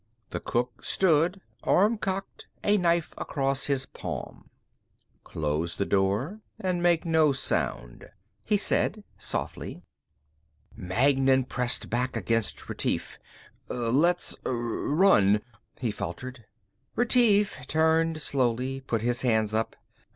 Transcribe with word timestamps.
The 0.31 0.39
cook 0.39 0.83
stood, 0.83 1.41
arm 1.63 1.99
cocked, 1.99 2.47
a 2.63 2.75
knife 2.75 3.13
across 3.19 3.67
his 3.67 3.85
palm. 3.85 4.49
"Close 5.23 5.75
the 5.75 5.85
door 5.85 6.41
and 6.59 6.81
make 6.81 7.05
no 7.05 7.33
sound," 7.33 8.09
he 8.43 8.57
said 8.57 9.03
softly. 9.19 9.83
Magnan 10.75 11.43
pressed 11.45 11.91
back 11.91 12.15
against 12.17 12.67
Retief. 12.67 13.19
"Let's... 13.69 14.35
r 14.43 14.53
run...." 14.55 15.41
he 15.79 15.91
faltered. 15.91 16.45
Retief 16.95 17.59
turned 17.67 18.23
slowly, 18.23 18.79
put 18.81 19.03
his 19.03 19.21
hands 19.21 19.53
up. 19.53 19.75